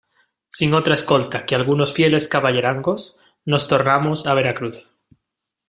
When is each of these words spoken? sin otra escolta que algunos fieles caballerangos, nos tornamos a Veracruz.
sin 0.49 0.73
otra 0.73 0.95
escolta 0.95 1.45
que 1.45 1.53
algunos 1.53 1.93
fieles 1.93 2.27
caballerangos, 2.27 3.19
nos 3.45 3.67
tornamos 3.67 4.25
a 4.25 4.33
Veracruz. 4.33 4.89